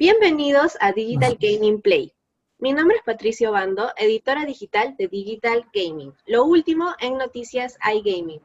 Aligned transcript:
Bienvenidos 0.00 0.78
a 0.80 0.92
Digital 0.92 1.36
Gaming 1.40 1.82
Play. 1.82 2.12
Mi 2.60 2.72
nombre 2.72 2.98
es 2.98 3.02
Patricio 3.02 3.50
Bando, 3.50 3.90
editora 3.96 4.44
digital 4.44 4.94
de 4.96 5.08
Digital 5.08 5.66
Gaming. 5.74 6.14
Lo 6.24 6.44
último 6.44 6.94
en 7.00 7.18
noticias 7.18 7.76
iGaming. 7.82 8.40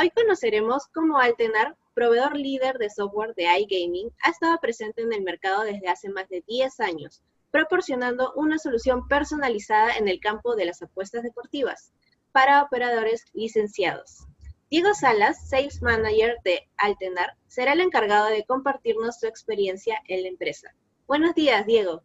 Hoy 0.00 0.10
conoceremos 0.12 0.86
cómo 0.86 1.18
Altenar, 1.18 1.76
proveedor 1.92 2.34
líder 2.34 2.78
de 2.78 2.88
software 2.88 3.34
de 3.34 3.44
iGaming, 3.44 4.10
ha 4.22 4.30
estado 4.30 4.58
presente 4.58 5.02
en 5.02 5.12
el 5.12 5.20
mercado 5.20 5.64
desde 5.64 5.86
hace 5.88 6.08
más 6.08 6.30
de 6.30 6.42
10 6.48 6.80
años, 6.80 7.22
proporcionando 7.50 8.32
una 8.34 8.58
solución 8.58 9.06
personalizada 9.06 9.98
en 9.98 10.08
el 10.08 10.18
campo 10.18 10.56
de 10.56 10.64
las 10.64 10.80
apuestas 10.80 11.24
deportivas 11.24 11.92
para 12.32 12.62
operadores 12.62 13.26
licenciados. 13.34 14.26
Diego 14.70 14.94
Salas, 14.94 15.48
Sales 15.48 15.82
Manager 15.82 16.36
de 16.44 16.68
Altenar, 16.78 17.36
será 17.46 17.74
el 17.74 17.80
encargado 17.80 18.26
de 18.26 18.44
compartirnos 18.44 19.20
su 19.20 19.26
experiencia 19.26 19.96
en 20.08 20.22
la 20.22 20.28
empresa. 20.28 20.74
Buenos 21.06 21.34
días, 21.34 21.66
Diego. 21.66 22.02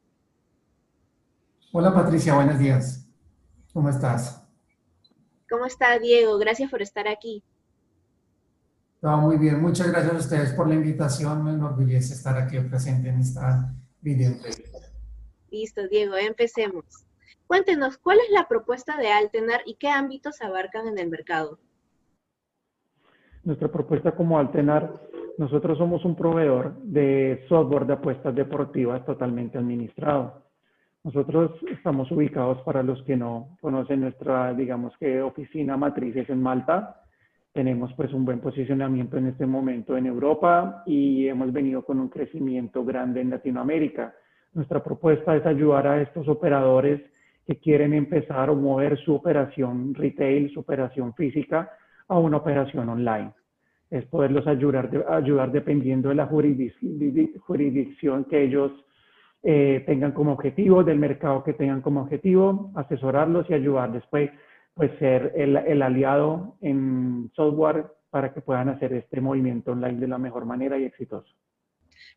Hola, 1.72 1.94
Patricia, 1.94 2.36
buenos 2.36 2.60
días. 2.60 3.08
¿Cómo 3.74 3.90
estás? 3.90 4.44
¿Cómo 5.50 5.66
está, 5.66 5.98
Diego? 5.98 6.38
Gracias 6.38 6.70
por 6.70 6.82
estar 6.82 7.08
aquí. 7.08 7.44
Todo 9.02 9.18
muy 9.18 9.38
bien. 9.38 9.62
Muchas 9.62 9.88
gracias 9.88 10.14
a 10.14 10.18
ustedes 10.18 10.54
por 10.54 10.68
la 10.68 10.76
invitación. 10.76 11.44
Me 11.44 11.52
enorgullece 11.52 12.14
estar 12.14 12.38
aquí 12.38 12.60
presente 12.60 13.10
en 13.10 13.20
esta 13.20 13.74
video 14.02 14.36
Listo, 15.50 15.88
Diego, 15.88 16.16
empecemos. 16.18 16.86
Cuéntenos, 17.48 17.98
¿cuál 17.98 18.20
es 18.20 18.30
la 18.32 18.48
propuesta 18.48 18.98
de 18.98 19.08
Altenar 19.08 19.62
y 19.66 19.76
qué 19.76 19.88
ámbitos 19.88 20.42
abarcan 20.42 20.88
en 20.88 21.00
el 21.00 21.10
mercado? 21.10 21.60
Nuestra 23.44 23.70
propuesta 23.70 24.12
como 24.12 24.38
Altenar, 24.38 24.92
nosotros 25.38 25.78
somos 25.78 26.04
un 26.04 26.16
proveedor 26.16 26.76
de 26.84 27.46
software 27.48 27.86
de 27.86 27.94
apuestas 27.94 28.36
deportivas 28.36 29.06
totalmente 29.06 29.58
administrado. 29.58 30.44
Nosotros 31.06 31.52
estamos 31.72 32.12
ubicados, 32.12 32.62
para 32.64 32.84
los 32.84 33.02
que 33.04 33.16
no 33.16 33.58
conocen 33.62 34.02
nuestra, 34.02 34.54
digamos 34.54 34.94
que 35.00 35.22
oficina 35.22 35.78
matriz 35.78 36.14
es 36.18 36.30
en 36.30 36.42
Malta. 36.42 37.02
Tenemos 37.54 37.94
pues 37.94 38.14
un 38.14 38.26
buen 38.26 38.42
posicionamiento 38.42 39.18
en 39.18 39.28
este 39.28 39.46
momento 39.46 39.96
en 39.96 40.08
Europa 40.08 40.84
y 40.86 41.28
hemos 41.30 41.54
venido 41.54 41.86
con 41.86 42.02
un 42.02 42.10
crecimiento 42.10 42.84
grande 42.84 43.22
en 43.22 43.30
Latinoamérica. 43.30 44.14
Nuestra 44.54 44.84
propuesta 44.84 45.38
es 45.38 45.46
ayudar 45.46 45.88
a 45.88 46.02
estos 46.02 46.28
operadores 46.28 47.02
que 47.48 47.58
quieren 47.60 47.94
empezar 47.94 48.50
o 48.50 48.56
mover 48.56 48.98
su 49.00 49.16
operación 49.16 49.96
retail, 49.96 50.52
su 50.52 50.60
operación 50.60 51.14
física 51.14 51.72
a 52.10 52.20
una 52.20 52.38
operación 52.38 52.90
online. 52.90 53.32
Es 53.90 54.06
poderlos 54.06 54.46
ayudar, 54.46 54.90
ayudar 55.10 55.52
dependiendo 55.52 56.10
de 56.10 56.16
la 56.16 56.28
jurisdicción 56.28 58.26
que 58.26 58.44
ellos 58.44 58.72
eh, 59.42 59.84
tengan 59.86 60.12
como 60.12 60.34
objetivo, 60.34 60.84
del 60.84 61.00
mercado 61.00 61.44
que 61.44 61.54
tengan 61.54 61.82
como 61.82 62.02
objetivo, 62.02 62.72
asesorarlos 62.76 63.50
y 63.50 63.54
ayudarles, 63.54 64.04
pues, 64.12 64.30
pues 64.74 64.92
ser 65.00 65.32
el, 65.36 65.56
el 65.56 65.82
aliado 65.82 66.58
en 66.62 67.32
software 67.34 67.86
para 68.10 68.34
que 68.34 68.42
puedan 68.42 68.70
hacer 68.70 68.94
este 68.94 69.22
movimiento 69.22 69.72
online 69.72 70.00
de 70.00 70.08
la 70.08 70.18
mejor 70.18 70.46
manera 70.46 70.78
y 70.78 70.84
exitoso. 70.84 71.34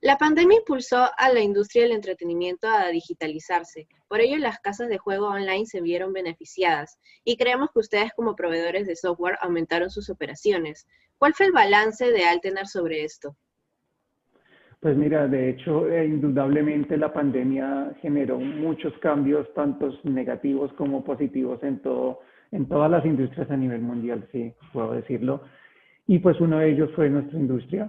La 0.04 0.16
pandemia 0.16 0.58
impulsó 0.58 1.06
a 1.16 1.32
la 1.32 1.40
industria 1.42 1.84
del 1.84 1.92
entretenimiento 1.92 2.66
a 2.66 2.88
digitalizarse. 2.88 3.86
Por 4.08 4.20
ello, 4.20 4.36
las 4.36 4.58
casas 4.58 4.88
de 4.88 4.98
juego 4.98 5.28
online 5.28 5.64
se 5.64 5.80
vieron 5.80 6.12
beneficiadas 6.12 6.98
y 7.22 7.36
creemos 7.36 7.70
que 7.72 7.78
ustedes 7.78 8.12
como 8.16 8.34
proveedores 8.34 8.88
de 8.88 8.96
software 8.96 9.38
aumentaron 9.40 9.90
sus 9.90 10.10
operaciones. 10.10 10.88
¿Cuál 11.18 11.34
fue 11.34 11.46
el 11.46 11.52
balance 11.52 12.10
de 12.10 12.24
Altenar 12.24 12.66
sobre 12.66 13.04
esto? 13.04 13.36
Pues 14.80 14.96
mira, 14.96 15.28
de 15.28 15.50
hecho, 15.50 15.88
eh, 15.88 16.04
indudablemente 16.04 16.96
la 16.96 17.12
pandemia 17.12 17.94
generó 18.02 18.40
muchos 18.40 18.92
cambios, 18.98 19.46
tanto 19.54 19.88
negativos 20.02 20.72
como 20.72 21.04
positivos 21.04 21.62
en, 21.62 21.78
todo, 21.80 22.18
en 22.50 22.66
todas 22.66 22.90
las 22.90 23.06
industrias 23.06 23.48
a 23.52 23.56
nivel 23.56 23.82
mundial, 23.82 24.28
sí, 24.32 24.52
puedo 24.72 24.94
decirlo. 24.94 25.42
Y 26.08 26.18
pues 26.18 26.40
uno 26.40 26.58
de 26.58 26.72
ellos 26.72 26.90
fue 26.96 27.08
nuestra 27.08 27.38
industria. 27.38 27.88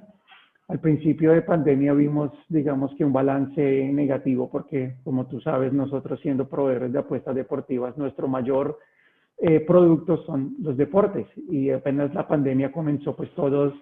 Al 0.69 0.79
principio 0.79 1.33
de 1.33 1.41
pandemia 1.41 1.93
vimos, 1.93 2.31
digamos 2.47 2.93
que 2.95 3.03
un 3.03 3.11
balance 3.11 3.91
negativo 3.93 4.49
porque, 4.49 4.95
como 5.03 5.27
tú 5.27 5.41
sabes, 5.41 5.73
nosotros 5.73 6.19
siendo 6.21 6.47
proveedores 6.47 6.93
de 6.93 6.99
apuestas 6.99 7.35
deportivas, 7.35 7.97
nuestro 7.97 8.27
mayor 8.27 8.79
eh, 9.39 9.59
producto 9.59 10.23
son 10.25 10.55
los 10.61 10.77
deportes. 10.77 11.27
Y 11.49 11.69
apenas 11.69 12.13
la 12.13 12.27
pandemia 12.27 12.71
comenzó, 12.71 13.15
pues 13.15 13.29
todos 13.31 13.73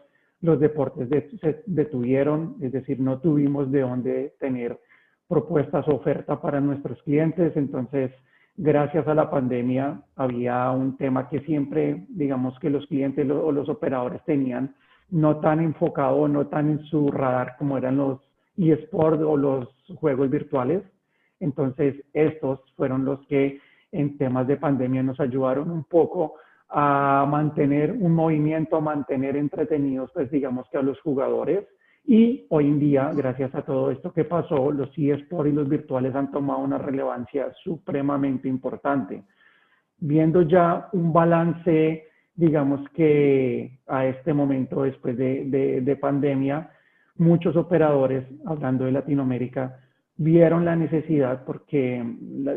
los 0.41 0.59
deportes 0.59 1.07
se 1.39 1.63
detuvieron, 1.67 2.55
es 2.61 2.71
decir, 2.71 2.99
no 2.99 3.19
tuvimos 3.19 3.71
de 3.71 3.81
dónde 3.81 4.33
tener 4.39 4.79
propuestas 5.27 5.87
o 5.87 5.95
oferta 5.95 6.41
para 6.41 6.59
nuestros 6.59 7.01
clientes, 7.03 7.55
entonces 7.55 8.11
gracias 8.57 9.07
a 9.07 9.13
la 9.13 9.29
pandemia 9.29 10.01
había 10.15 10.69
un 10.71 10.97
tema 10.97 11.29
que 11.29 11.41
siempre, 11.41 12.05
digamos 12.09 12.57
que 12.59 12.69
los 12.69 12.85
clientes 12.87 13.29
o 13.29 13.51
los 13.51 13.69
operadores 13.69 14.21
tenían 14.25 14.75
no 15.11 15.37
tan 15.37 15.59
enfocado, 15.59 16.27
no 16.27 16.47
tan 16.47 16.69
en 16.69 16.79
su 16.85 17.11
radar 17.11 17.55
como 17.57 17.77
eran 17.77 17.97
los 17.97 18.19
eSports 18.57 19.21
o 19.21 19.37
los 19.37 19.67
juegos 19.95 20.29
virtuales. 20.29 20.83
Entonces, 21.39 21.95
estos 22.13 22.59
fueron 22.75 23.05
los 23.05 23.19
que 23.27 23.59
en 23.91 24.17
temas 24.17 24.47
de 24.47 24.57
pandemia 24.57 25.03
nos 25.03 25.19
ayudaron 25.19 25.69
un 25.69 25.83
poco 25.83 26.35
a 26.69 27.25
mantener 27.29 27.91
un 27.91 28.15
movimiento, 28.15 28.77
a 28.77 28.81
mantener 28.81 29.35
entretenidos, 29.35 30.09
pues 30.13 30.31
digamos 30.31 30.67
que 30.71 30.77
a 30.77 30.81
los 30.81 30.99
jugadores. 31.01 31.67
Y 32.05 32.45
hoy 32.49 32.67
en 32.67 32.79
día, 32.79 33.11
gracias 33.13 33.53
a 33.53 33.63
todo 33.63 33.91
esto 33.91 34.13
que 34.13 34.23
pasó, 34.23 34.71
los 34.71 34.89
eSports 34.97 35.51
y 35.51 35.53
los 35.53 35.67
virtuales 35.67 36.15
han 36.15 36.31
tomado 36.31 36.59
una 36.59 36.77
relevancia 36.77 37.51
supremamente 37.63 38.47
importante. 38.47 39.23
Viendo 39.97 40.41
ya 40.43 40.89
un 40.93 41.11
balance 41.11 42.10
digamos 42.35 42.87
que 42.91 43.79
a 43.87 44.05
este 44.05 44.33
momento, 44.33 44.83
después 44.83 45.17
de, 45.17 45.97
pandemia, 45.99 46.71
muchos 47.17 47.55
operadores, 47.55 48.25
hablando 48.45 48.85
de 48.85 48.91
Latinoamérica, 48.91 49.79
vieron 50.17 50.65
la 50.65 50.75
necesidad 50.75 51.43
porque, 51.45 52.03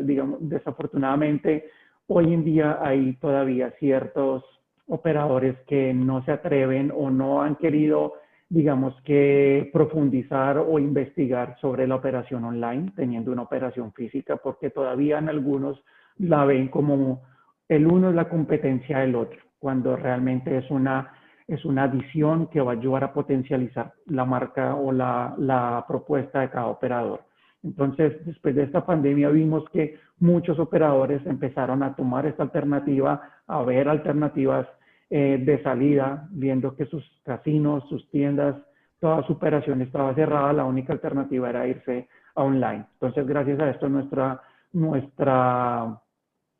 digamos, 0.03 0.37
desafortunadamente, 0.41 1.65
hoy 2.07 2.33
en 2.33 2.43
día 2.43 2.79
hay 2.81 3.13
todavía 3.15 3.71
ciertos 3.79 4.43
operadores 4.87 5.55
que 5.67 5.93
no 5.93 6.23
se 6.25 6.31
atreven 6.31 6.91
o 6.95 7.09
no 7.09 7.41
han 7.41 7.55
querido, 7.55 8.13
digamos 8.49 8.99
que, 9.01 9.69
profundizar 9.73 10.57
o 10.57 10.79
investigar 10.79 11.57
sobre 11.59 11.87
la 11.87 11.95
operación 11.95 12.43
online, 12.43 12.91
teniendo 12.95 13.31
una 13.31 13.41
operación 13.43 13.91
física, 13.93 14.37
porque 14.37 14.69
todavía 14.69 15.17
en 15.17 15.29
algunos 15.29 15.83
la 16.17 16.45
ven 16.45 16.69
como 16.69 17.23
el 17.67 17.87
uno 17.87 18.09
es 18.09 18.15
la 18.15 18.29
competencia 18.29 18.99
del 18.99 19.15
otro 19.15 19.44
cuando 19.65 19.95
realmente 19.95 20.55
es 20.59 20.69
una, 20.69 21.11
es 21.47 21.65
una 21.65 21.85
adición 21.85 22.45
que 22.51 22.61
va 22.61 22.73
a 22.73 22.75
ayudar 22.75 23.03
a 23.03 23.13
potencializar 23.13 23.93
la 24.05 24.23
marca 24.23 24.75
o 24.75 24.91
la, 24.91 25.33
la 25.39 25.83
propuesta 25.87 26.41
de 26.41 26.51
cada 26.51 26.67
operador. 26.67 27.23
Entonces, 27.63 28.23
después 28.27 28.53
de 28.53 28.61
esta 28.61 28.85
pandemia 28.85 29.29
vimos 29.29 29.67
que 29.73 29.97
muchos 30.19 30.59
operadores 30.59 31.25
empezaron 31.25 31.81
a 31.81 31.95
tomar 31.95 32.27
esta 32.27 32.43
alternativa, 32.43 33.23
a 33.47 33.63
ver 33.63 33.89
alternativas 33.89 34.67
eh, 35.09 35.41
de 35.43 35.63
salida, 35.63 36.27
viendo 36.29 36.75
que 36.75 36.85
sus 36.85 37.03
casinos, 37.23 37.89
sus 37.89 38.07
tiendas, 38.11 38.55
toda 38.99 39.25
su 39.25 39.33
operación 39.33 39.81
estaba 39.81 40.13
cerrada, 40.13 40.53
la 40.53 40.65
única 40.65 40.93
alternativa 40.93 41.49
era 41.49 41.67
irse 41.67 42.07
online. 42.35 42.85
Entonces, 42.93 43.25
gracias 43.25 43.59
a 43.59 43.71
esto, 43.71 43.89
nuestra, 43.89 44.39
nuestra, 44.73 45.99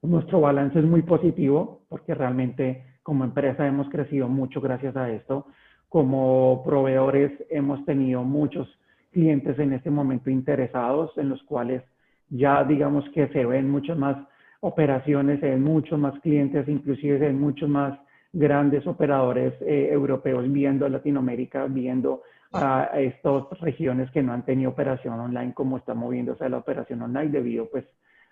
nuestro 0.01 0.41
balance 0.41 0.79
es 0.79 0.85
muy 0.85 1.03
positivo 1.03 1.83
porque 1.87 2.15
realmente 2.15 2.94
como 3.05 3.23
empresa 3.23 3.67
hemos 3.67 3.87
crecido 3.89 4.27
mucho 4.27 4.59
gracias 4.59 4.97
a 4.97 5.11
esto. 5.11 5.45
Como 5.89 6.63
proveedores 6.65 7.31
hemos 7.51 7.85
tenido 7.85 8.23
muchos 8.23 8.67
clientes 9.11 9.59
en 9.59 9.73
este 9.73 9.91
momento 9.91 10.31
interesados 10.31 11.15
en 11.17 11.29
los 11.29 11.43
cuales 11.43 11.83
ya 12.29 12.63
digamos 12.63 13.07
que 13.13 13.27
se 13.27 13.45
ven 13.45 13.69
muchas 13.69 13.95
más 13.95 14.17
operaciones, 14.59 15.39
se 15.39 15.51
ven 15.51 15.63
muchos 15.63 15.99
más 15.99 16.19
clientes, 16.21 16.67
inclusive 16.67 17.19
se 17.19 17.25
ven 17.27 17.39
muchos 17.39 17.69
más 17.69 17.95
grandes 18.33 18.87
operadores 18.87 19.53
eh, 19.61 19.89
europeos 19.91 20.51
viendo 20.51 20.89
Latinoamérica, 20.89 21.67
viendo 21.67 22.23
a, 22.53 22.89
estas 22.95 23.47
regiones 23.61 24.09
que 24.09 24.23
no 24.23 24.33
han 24.33 24.45
tenido 24.45 24.71
operación 24.71 25.19
online, 25.19 25.53
como 25.53 25.77
está 25.77 25.93
moviéndose 25.93 26.49
la 26.49 26.57
operación 26.57 27.03
online 27.03 27.29
debido 27.29 27.69
pues 27.69 27.85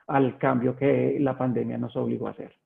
al 0.08 0.40
cambio 0.40 0.76
que 0.76 1.18
la 1.20 1.38
pandemia 1.38 1.78
nos 1.78 1.96
obligó 1.96 2.28
a 2.28 2.32
hacer. 2.32 2.63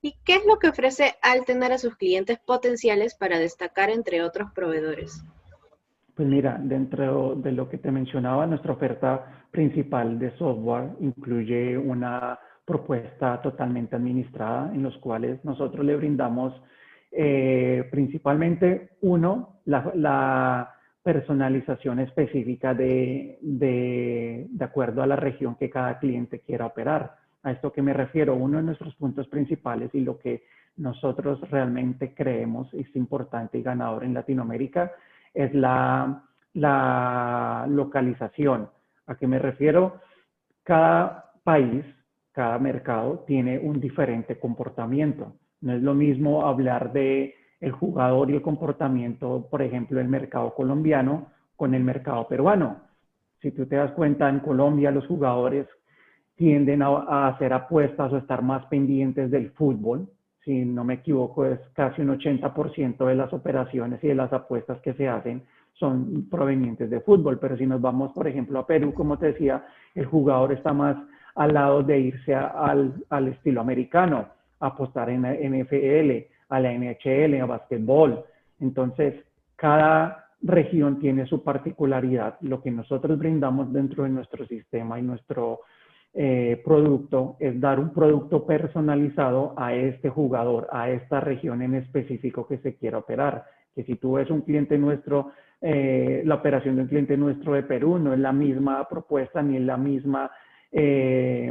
¿Y 0.00 0.16
qué 0.24 0.36
es 0.36 0.46
lo 0.46 0.58
que 0.58 0.68
ofrece 0.68 1.14
Altenar 1.22 1.72
a 1.72 1.78
sus 1.78 1.96
clientes 1.96 2.38
potenciales 2.38 3.14
para 3.14 3.38
destacar 3.38 3.90
entre 3.90 4.22
otros 4.22 4.50
proveedores? 4.52 5.24
Pues 6.14 6.28
mira, 6.28 6.58
dentro 6.60 7.36
de 7.36 7.52
lo 7.52 7.68
que 7.68 7.78
te 7.78 7.90
mencionaba, 7.90 8.46
nuestra 8.46 8.72
oferta 8.72 9.46
principal 9.50 10.18
de 10.18 10.36
software 10.36 10.90
incluye 11.00 11.76
una 11.78 12.38
propuesta 12.64 13.40
totalmente 13.40 13.96
administrada 13.96 14.72
en 14.74 14.82
los 14.82 14.96
cuales 14.98 15.44
nosotros 15.44 15.84
le 15.84 15.96
brindamos 15.96 16.54
eh, 17.10 17.86
principalmente, 17.90 18.90
uno, 19.02 19.60
la, 19.66 20.74
personalización 21.02 21.98
específica 21.98 22.74
de, 22.74 23.36
de, 23.42 24.46
de, 24.48 24.64
acuerdo 24.64 25.02
a 25.02 25.06
la 25.08 25.16
región 25.16 25.56
que 25.56 25.68
cada 25.68 25.98
cliente 25.98 26.38
quiera 26.38 26.66
operar. 26.66 27.16
A 27.44 27.50
esto 27.50 27.72
que 27.72 27.82
me 27.82 27.92
refiero, 27.92 28.34
uno 28.34 28.58
de 28.58 28.62
nuestros 28.64 28.94
puntos 28.94 29.26
principales 29.28 29.90
y 29.94 30.00
lo 30.00 30.18
que 30.18 30.44
nosotros 30.76 31.40
realmente 31.50 32.14
creemos 32.14 32.72
es 32.72 32.94
importante 32.96 33.58
y 33.58 33.62
ganador 33.62 34.04
en 34.04 34.14
Latinoamérica 34.14 34.92
es 35.34 35.52
la, 35.54 36.24
la 36.54 37.66
localización. 37.68 38.70
¿A 39.06 39.16
qué 39.16 39.26
me 39.26 39.38
refiero? 39.38 40.00
Cada 40.62 41.32
país, 41.42 41.84
cada 42.32 42.58
mercado 42.58 43.24
tiene 43.26 43.58
un 43.58 43.80
diferente 43.80 44.38
comportamiento. 44.38 45.34
No 45.60 45.74
es 45.74 45.82
lo 45.82 45.94
mismo 45.94 46.46
hablar 46.46 46.92
de 46.92 47.34
el 47.60 47.72
jugador 47.72 48.30
y 48.30 48.34
el 48.34 48.42
comportamiento, 48.42 49.48
por 49.50 49.62
ejemplo, 49.62 50.00
el 50.00 50.08
mercado 50.08 50.54
colombiano 50.54 51.28
con 51.56 51.74
el 51.74 51.84
mercado 51.84 52.26
peruano. 52.26 52.80
Si 53.40 53.52
tú 53.52 53.66
te 53.66 53.76
das 53.76 53.92
cuenta, 53.92 54.28
en 54.28 54.40
Colombia 54.40 54.90
los 54.90 55.06
jugadores 55.06 55.66
tienden 56.36 56.82
a, 56.82 57.28
hacer 57.28 57.52
apuestas 57.52 58.12
o 58.12 58.16
estar 58.16 58.42
más 58.42 58.64
pendientes 58.66 59.30
del 59.30 59.50
fútbol. 59.50 60.08
Si 60.44 60.64
no 60.64 60.84
me 60.84 60.94
equivoco, 60.94 61.46
es 61.46 61.60
casi 61.74 62.02
un 62.02 62.18
80% 62.18 63.06
de 63.06 63.14
las 63.14 63.32
operaciones 63.32 64.02
y 64.02 64.08
de 64.08 64.14
las 64.14 64.32
apuestas 64.32 64.80
que 64.80 64.94
se 64.94 65.08
hacen 65.08 65.42
son 65.74 66.28
provenientes 66.30 66.90
de 66.90 67.00
fútbol. 67.00 67.38
Pero 67.38 67.56
si 67.56 67.66
nos 67.66 67.80
vamos, 67.80 68.12
por 68.12 68.26
ejemplo, 68.26 68.58
a 68.58 68.66
Perú, 68.66 68.92
como 68.92 69.18
te 69.18 69.26
decía, 69.26 69.64
el 69.94 70.06
jugador 70.06 70.52
está 70.52 70.72
más 70.72 70.96
al 71.34 71.54
lado 71.54 71.82
de 71.82 71.98
irse 71.98 72.34
al, 72.34 72.92
al 73.08 73.28
estilo 73.28 73.60
americano, 73.60 74.28
apostar 74.60 75.10
en 75.10 75.22
NFL, 75.22 76.26
a 76.48 76.60
la 76.60 76.72
NHL, 76.72 77.40
a 77.40 77.46
básquetbol. 77.46 78.24
Entonces, 78.60 79.14
cada 79.56 80.26
región 80.42 80.98
tiene 80.98 81.26
su 81.26 81.42
particularidad. 81.42 82.36
Lo 82.40 82.60
que 82.60 82.70
nosotros 82.70 83.18
brindamos 83.18 83.72
dentro 83.72 84.04
de 84.04 84.10
nuestro 84.10 84.46
sistema 84.46 84.98
y 84.98 85.02
nuestro 85.02 85.60
eh, 86.14 86.60
producto 86.62 87.36
es 87.40 87.58
dar 87.58 87.80
un 87.80 87.92
producto 87.92 88.44
personalizado 88.44 89.54
a 89.56 89.74
este 89.74 90.10
jugador, 90.10 90.68
a 90.70 90.90
esta 90.90 91.20
región 91.20 91.62
en 91.62 91.74
específico 91.74 92.46
que 92.46 92.58
se 92.58 92.76
quiera 92.76 92.98
operar. 92.98 93.44
Que 93.74 93.84
si 93.84 93.96
tú 93.96 94.14
ves 94.14 94.30
un 94.30 94.42
cliente 94.42 94.76
nuestro, 94.76 95.32
eh, 95.60 96.22
la 96.26 96.34
operación 96.34 96.76
de 96.76 96.82
un 96.82 96.88
cliente 96.88 97.16
nuestro 97.16 97.54
de 97.54 97.62
Perú 97.62 97.98
no 97.98 98.12
es 98.12 98.18
la 98.18 98.32
misma 98.32 98.86
propuesta 98.88 99.42
ni 99.42 99.56
es 99.56 99.62
la 99.62 99.78
misma 99.78 100.30
eh, 100.70 101.50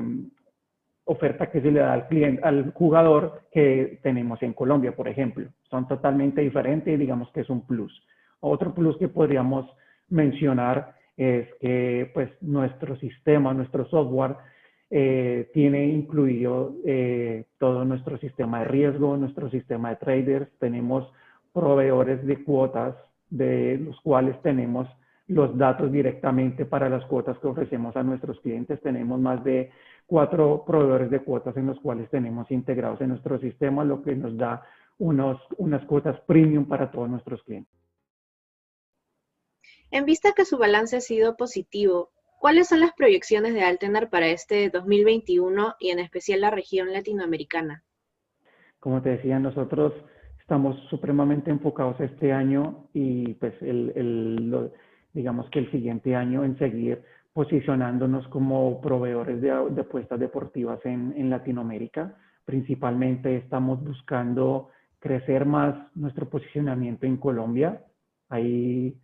oferta 1.05 1.49
que 1.49 1.61
se 1.61 1.71
le 1.71 1.79
da 1.79 1.93
al 1.93 2.07
cliente, 2.07 2.43
al 2.43 2.71
jugador 2.73 3.47
que 3.51 3.99
tenemos 4.03 4.43
en 4.43 4.53
Colombia, 4.53 4.95
por 4.95 5.07
ejemplo. 5.07 5.47
Son 5.69 5.87
totalmente 5.87 6.41
diferentes 6.41 6.93
y 6.93 6.97
digamos 6.97 7.31
que 7.31 7.41
es 7.41 7.49
un 7.49 7.65
plus. 7.65 7.91
Otro 8.41 8.75
plus 8.75 8.95
que 8.97 9.07
podríamos 9.07 9.65
mencionar 10.09 11.00
es 11.21 11.47
que 11.59 12.09
pues 12.15 12.29
nuestro 12.41 12.95
sistema, 12.95 13.53
nuestro 13.53 13.85
software 13.89 14.38
eh, 14.89 15.51
tiene 15.53 15.85
incluido 15.85 16.73
eh, 16.83 17.45
todo 17.59 17.85
nuestro 17.85 18.18
sistema 18.18 18.62
de 18.62 18.65
riesgo, 18.65 19.15
nuestro 19.18 19.47
sistema 19.51 19.91
de 19.91 19.97
traders, 19.97 20.50
tenemos 20.57 21.07
proveedores 21.53 22.25
de 22.25 22.44
cuotas 22.44 22.95
de 23.29 23.77
los 23.77 24.01
cuales 24.01 24.41
tenemos 24.41 24.88
los 25.27 25.56
datos 25.57 25.91
directamente 25.91 26.65
para 26.65 26.89
las 26.89 27.06
cuotas 27.06 27.38
que 27.38 27.47
ofrecemos 27.47 27.95
a 27.95 28.03
nuestros 28.03 28.39
clientes. 28.41 28.81
Tenemos 28.81 29.19
más 29.19 29.44
de 29.44 29.69
cuatro 30.07 30.63
proveedores 30.65 31.12
de 31.12 31.19
cuotas 31.19 31.56
en 31.56 31.68
los 31.68 31.79
cuales 31.79 32.09
tenemos 32.09 32.50
integrados 32.50 33.00
en 33.00 33.09
nuestro 33.09 33.39
sistema, 33.39 33.85
lo 33.85 34.01
que 34.01 34.15
nos 34.15 34.35
da 34.35 34.63
unos, 34.97 35.39
unas 35.57 35.85
cuotas 35.85 36.19
premium 36.21 36.65
para 36.65 36.89
todos 36.89 37.09
nuestros 37.09 37.44
clientes. 37.44 37.81
En 39.93 40.05
vista 40.05 40.31
que 40.33 40.45
su 40.45 40.57
balance 40.57 40.95
ha 40.95 41.01
sido 41.01 41.35
positivo, 41.35 42.11
¿cuáles 42.39 42.69
son 42.69 42.79
las 42.79 42.93
proyecciones 42.93 43.53
de 43.53 43.63
Altenar 43.63 44.09
para 44.09 44.27
este 44.27 44.69
2021 44.69 45.75
y 45.81 45.89
en 45.89 45.99
especial 45.99 46.39
la 46.39 46.49
región 46.49 46.93
latinoamericana? 46.93 47.83
Como 48.79 49.01
te 49.01 49.09
decía, 49.09 49.38
nosotros 49.38 49.93
estamos 50.39 50.77
supremamente 50.89 51.51
enfocados 51.51 51.99
este 51.99 52.31
año 52.31 52.88
y 52.93 53.33
pues 53.33 53.53
el, 53.61 54.71
digamos 55.11 55.49
que 55.49 55.59
el 55.59 55.69
siguiente 55.71 56.15
año 56.15 56.45
en 56.45 56.57
seguir 56.57 57.03
posicionándonos 57.33 58.25
como 58.29 58.79
proveedores 58.79 59.41
de, 59.41 59.51
apuestas 59.51 60.21
deportivas 60.21 60.79
en, 60.85 61.13
en, 61.17 61.29
Latinoamérica. 61.29 62.15
Principalmente 62.45 63.35
estamos 63.35 63.83
buscando 63.83 64.69
crecer 64.99 65.45
más 65.45 65.75
nuestro 65.95 66.29
posicionamiento 66.29 67.05
en 67.05 67.17
Colombia. 67.17 67.83
Hay 68.29 68.95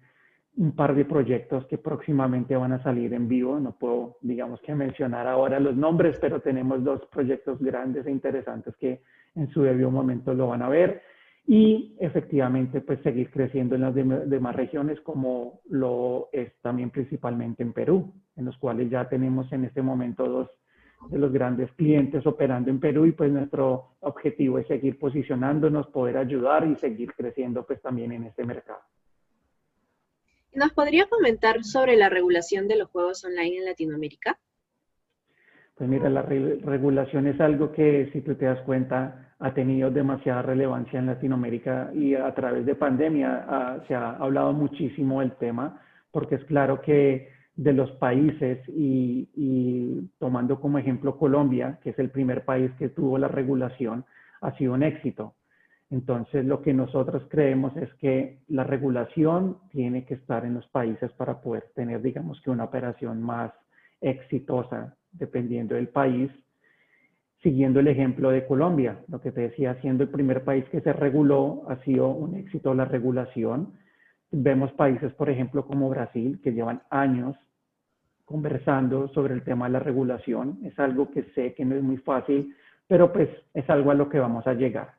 un 0.57 0.71
par 0.75 0.95
de 0.95 1.05
proyectos 1.05 1.65
que 1.67 1.77
próximamente 1.77 2.55
van 2.55 2.73
a 2.73 2.83
salir 2.83 3.13
en 3.13 3.27
vivo. 3.27 3.59
No 3.59 3.73
puedo, 3.73 4.17
digamos 4.21 4.59
que 4.61 4.73
mencionar 4.73 5.27
ahora 5.27 5.59
los 5.59 5.75
nombres, 5.75 6.17
pero 6.19 6.41
tenemos 6.41 6.83
dos 6.83 7.05
proyectos 7.11 7.59
grandes 7.59 8.05
e 8.07 8.11
interesantes 8.11 8.75
que 8.77 9.01
en 9.35 9.49
su 9.49 9.61
debido 9.61 9.91
momento 9.91 10.33
lo 10.33 10.47
van 10.47 10.63
a 10.63 10.69
ver 10.69 11.01
y 11.45 11.95
efectivamente 11.99 12.81
pues 12.81 12.99
seguir 13.01 13.31
creciendo 13.31 13.75
en 13.75 13.81
las 13.81 13.95
demás 13.95 14.55
regiones 14.55 14.99
como 15.01 15.61
lo 15.69 16.27
es 16.33 16.51
también 16.61 16.89
principalmente 16.89 17.63
en 17.63 17.71
Perú, 17.71 18.13
en 18.35 18.45
los 18.45 18.57
cuales 18.57 18.89
ya 18.89 19.07
tenemos 19.07 19.51
en 19.53 19.63
este 19.63 19.81
momento 19.81 20.27
dos 20.27 20.49
de 21.09 21.19
los 21.19 21.31
grandes 21.31 21.71
clientes 21.73 22.25
operando 22.25 22.69
en 22.69 22.79
Perú 22.79 23.05
y 23.05 23.11
pues 23.13 23.31
nuestro 23.31 23.91
objetivo 24.01 24.57
es 24.57 24.67
seguir 24.67 24.99
posicionándonos, 24.99 25.87
poder 25.87 26.17
ayudar 26.17 26.67
y 26.67 26.75
seguir 26.75 27.13
creciendo 27.13 27.65
pues 27.65 27.81
también 27.81 28.11
en 28.11 28.23
este 28.23 28.43
mercado. 28.43 28.79
¿Nos 30.57 30.73
podría 30.73 31.05
comentar 31.05 31.63
sobre 31.63 31.95
la 31.95 32.09
regulación 32.09 32.67
de 32.67 32.77
los 32.77 32.89
juegos 32.89 33.23
online 33.23 33.59
en 33.59 33.65
Latinoamérica? 33.65 34.39
Pues 35.75 35.87
mira, 35.87 36.09
la 36.09 36.23
regulación 36.23 37.27
es 37.27 37.39
algo 37.39 37.71
que 37.71 38.09
si 38.11 38.21
tú 38.21 38.33
te 38.33 38.45
das 38.45 38.59
cuenta 38.61 39.35
ha 39.37 39.53
tenido 39.53 39.91
demasiada 39.91 40.41
relevancia 40.41 40.97
en 40.97 41.05
Latinoamérica 41.05 41.91
y 41.93 42.15
a 42.15 42.33
través 42.33 42.65
de 42.65 42.73
pandemia 42.73 43.45
ah, 43.47 43.83
se 43.87 43.93
ha 43.93 44.15
hablado 44.15 44.51
muchísimo 44.51 45.19
del 45.19 45.33
tema, 45.33 45.79
porque 46.09 46.33
es 46.33 46.43
claro 46.45 46.81
que 46.81 47.29
de 47.55 47.73
los 47.73 47.91
países 47.91 48.57
y, 48.67 49.29
y, 49.35 50.09
tomando 50.17 50.59
como 50.59 50.79
ejemplo 50.79 51.19
Colombia, 51.19 51.77
que 51.83 51.91
es 51.91 51.99
el 51.99 52.09
primer 52.09 52.45
país 52.45 52.71
que 52.79 52.89
tuvo 52.89 53.19
la 53.19 53.27
regulación, 53.27 54.05
ha 54.41 54.57
sido 54.57 54.73
un 54.73 54.81
éxito. 54.81 55.35
Entonces, 55.89 56.45
lo 56.45 56.61
que 56.61 56.73
nosotros 56.73 57.23
creemos 57.29 57.75
es 57.77 57.93
que 57.95 58.39
la 58.49 58.63
regulación 58.63 59.57
tiene 59.71 60.05
que 60.05 60.15
estar 60.15 60.45
en 60.45 60.55
los 60.55 60.67
países 60.67 61.11
para 61.13 61.41
poder 61.41 61.69
tener, 61.75 62.01
digamos 62.01 62.41
que, 62.41 62.49
una 62.49 62.65
operación 62.65 63.21
más 63.21 63.51
exitosa, 64.01 64.95
dependiendo 65.13 65.75
del 65.75 65.87
país 65.87 66.29
siguiendo 67.41 67.79
el 67.79 67.87
ejemplo 67.87 68.29
de 68.29 68.45
Colombia, 68.45 68.99
lo 69.07 69.21
que 69.21 69.31
te 69.31 69.41
decía, 69.41 69.75
siendo 69.81 70.03
el 70.03 70.09
primer 70.09 70.43
país 70.43 70.65
que 70.69 70.81
se 70.81 70.91
reguló, 70.93 71.63
ha 71.69 71.77
sido 71.83 72.09
un 72.09 72.35
éxito 72.35 72.73
la 72.73 72.85
regulación. 72.85 73.73
Vemos 74.31 74.71
países, 74.73 75.13
por 75.13 75.29
ejemplo, 75.29 75.65
como 75.65 75.89
Brasil, 75.89 76.39
que 76.43 76.51
llevan 76.51 76.81
años 76.89 77.37
conversando 78.25 79.07
sobre 79.09 79.33
el 79.33 79.43
tema 79.43 79.67
de 79.67 79.73
la 79.73 79.79
regulación. 79.79 80.59
Es 80.63 80.77
algo 80.79 81.11
que 81.11 81.23
sé 81.35 81.53
que 81.53 81.63
no 81.63 81.75
es 81.75 81.83
muy 81.83 81.97
fácil, 81.97 82.53
pero 82.87 83.13
pues 83.13 83.29
es 83.53 83.69
algo 83.69 83.91
a 83.91 83.95
lo 83.95 84.09
que 84.09 84.19
vamos 84.19 84.45
a 84.47 84.53
llegar. 84.53 84.96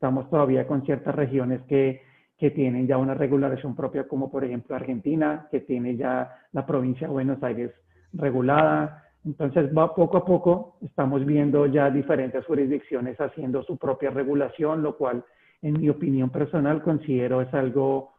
Estamos 0.00 0.30
todavía 0.30 0.66
con 0.66 0.82
ciertas 0.86 1.14
regiones 1.14 1.60
que, 1.68 2.00
que 2.38 2.50
tienen 2.50 2.86
ya 2.86 2.96
una 2.96 3.12
regulación 3.12 3.76
propia, 3.76 4.08
como 4.08 4.30
por 4.30 4.44
ejemplo 4.44 4.74
Argentina, 4.74 5.46
que 5.50 5.60
tiene 5.60 5.96
ya 5.96 6.34
la 6.52 6.64
provincia 6.64 7.06
de 7.06 7.12
Buenos 7.12 7.42
Aires 7.42 7.70
regulada, 8.14 9.10
entonces, 9.24 9.70
va 9.76 9.94
poco 9.94 10.16
a 10.16 10.24
poco 10.24 10.78
estamos 10.82 11.26
viendo 11.26 11.66
ya 11.66 11.90
diferentes 11.90 12.44
jurisdicciones 12.46 13.20
haciendo 13.20 13.62
su 13.62 13.76
propia 13.76 14.10
regulación, 14.10 14.82
lo 14.82 14.96
cual, 14.96 15.24
en 15.60 15.78
mi 15.78 15.90
opinión 15.90 16.30
personal, 16.30 16.82
considero 16.82 17.42
es 17.42 17.52
algo 17.52 18.14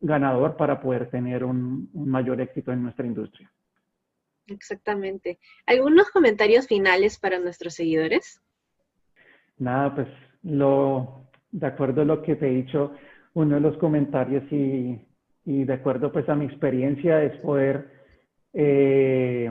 ganador 0.00 0.56
para 0.56 0.80
poder 0.80 1.10
tener 1.10 1.44
un, 1.44 1.90
un 1.92 2.08
mayor 2.08 2.40
éxito 2.40 2.70
en 2.70 2.84
nuestra 2.84 3.06
industria. 3.06 3.50
Exactamente. 4.46 5.38
¿Algunos 5.66 6.10
comentarios 6.10 6.68
finales 6.68 7.18
para 7.18 7.40
nuestros 7.40 7.74
seguidores? 7.74 8.40
Nada, 9.56 9.94
pues 9.94 10.08
lo, 10.42 11.23
de 11.54 11.66
acuerdo 11.66 12.02
a 12.02 12.04
lo 12.04 12.20
que 12.20 12.34
te 12.34 12.48
he 12.48 12.54
dicho, 12.54 12.92
uno 13.34 13.54
de 13.54 13.60
los 13.60 13.76
comentarios 13.78 14.42
y, 14.52 15.00
y 15.44 15.64
de 15.64 15.72
acuerdo 15.72 16.10
pues 16.10 16.28
a 16.28 16.34
mi 16.34 16.46
experiencia 16.46 17.22
es 17.22 17.36
poder 17.38 17.90
eh, 18.52 19.48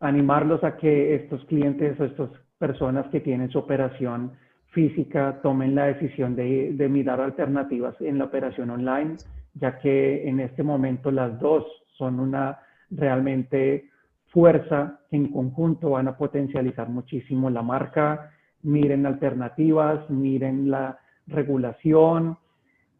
animarlos 0.00 0.64
a 0.64 0.76
que 0.78 1.14
estos 1.16 1.44
clientes 1.44 2.00
o 2.00 2.04
estas 2.04 2.30
personas 2.58 3.06
que 3.08 3.20
tienen 3.20 3.50
su 3.50 3.58
operación 3.58 4.32
física 4.70 5.40
tomen 5.42 5.74
la 5.74 5.86
decisión 5.86 6.34
de, 6.34 6.72
de, 6.72 6.88
mirar 6.88 7.20
alternativas 7.20 7.94
en 8.00 8.18
la 8.18 8.24
operación 8.24 8.70
online, 8.70 9.16
ya 9.54 9.78
que 9.78 10.28
en 10.28 10.40
este 10.40 10.62
momento 10.62 11.10
las 11.10 11.38
dos 11.40 11.64
son 11.96 12.20
una 12.20 12.58
realmente 12.90 13.90
fuerza 14.28 15.00
que 15.10 15.16
en 15.16 15.30
conjunto 15.30 15.90
van 15.90 16.08
a 16.08 16.16
potencializar 16.16 16.88
muchísimo 16.88 17.50
la 17.50 17.62
marca. 17.62 18.30
Miren 18.62 19.06
alternativas, 19.06 20.08
miren 20.10 20.70
la 20.70 20.98
regulación, 21.26 22.38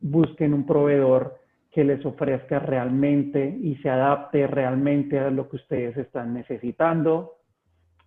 busquen 0.00 0.55
un 0.55 0.67
proveedor 0.67 1.38
que 1.71 1.85
les 1.85 2.05
ofrezca 2.05 2.59
realmente 2.59 3.57
y 3.61 3.77
se 3.77 3.91
adapte 3.91 4.47
realmente 4.47 5.19
a 5.19 5.31
lo 5.31 5.49
que 5.49 5.57
ustedes 5.57 5.97
están 5.97 6.35
necesitando. 6.35 7.37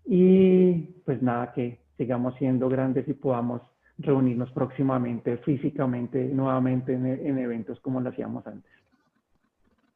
Y 0.06 0.74
pues 1.06 1.22
nada, 1.22 1.52
que 1.54 1.80
sigamos 1.98 2.36
siendo 2.38 2.70
grandes 2.70 3.08
y 3.08 3.14
podamos 3.14 3.62
reunirnos 3.98 4.52
próximamente, 4.52 5.38
físicamente, 5.38 6.24
nuevamente 6.26 6.94
en, 6.94 7.06
en 7.06 7.38
eventos 7.38 7.80
como 7.82 8.02
lo 8.02 8.10
hacíamos 8.10 8.46
antes. 8.48 8.72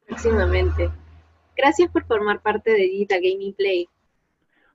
Próximamente. 0.08 0.90
Gracias 1.58 1.90
por 1.90 2.06
formar 2.06 2.42
parte 2.42 2.72
de 2.72 2.78
Digital 2.78 3.20
Gaming 3.22 3.54
Play. 3.54 3.88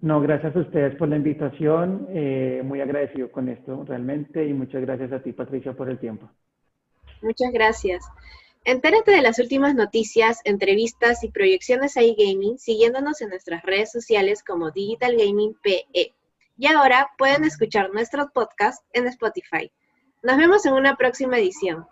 No, 0.03 0.21
gracias 0.21 0.57
a 0.57 0.61
ustedes 0.61 0.97
por 0.97 1.09
la 1.09 1.17
invitación. 1.17 2.07
Eh, 2.11 2.63
muy 2.65 2.81
agradecido 2.81 3.31
con 3.31 3.49
esto 3.49 3.85
realmente 3.87 4.47
y 4.47 4.55
muchas 4.55 4.81
gracias 4.81 5.13
a 5.13 5.23
ti, 5.23 5.33
Patricia, 5.33 5.75
por 5.75 5.91
el 5.91 5.99
tiempo. 5.99 6.31
Muchas 7.21 7.53
gracias. 7.53 8.05
Entérate 8.65 9.11
de 9.11 9.23
las 9.23 9.39
últimas 9.39 9.75
noticias, 9.75 10.41
entrevistas 10.45 11.23
y 11.25 11.31
proyecciones 11.31 11.97
a 11.97 12.03
iGaming 12.03 12.59
siguiéndonos 12.59 13.21
en 13.21 13.31
nuestras 13.31 13.63
redes 13.63 13.91
sociales 13.93 14.43
como 14.43 14.71
Digital 14.71 15.17
Gaming 15.17 15.55
PE. 15.63 16.15
Y 16.57 16.67
ahora 16.67 17.09
pueden 17.19 17.45
escuchar 17.45 17.91
nuestros 17.93 18.31
podcasts 18.33 18.85
en 18.93 19.07
Spotify. 19.07 19.71
Nos 20.23 20.37
vemos 20.37 20.67
en 20.67 20.75
una 20.75 20.97
próxima 20.97 21.39
edición. 21.39 21.87